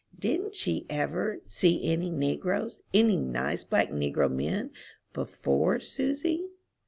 "Didn't 0.17 0.55
she 0.55 0.87
ever 0.89 1.41
see 1.45 1.83
any 1.91 2.09
negroes 2.09 2.81
any 2.91 3.15
nice 3.17 3.63
black 3.63 3.89
negro 3.91 4.31
men 4.31 4.71
before, 5.13 5.79
Susy?" 5.79 6.43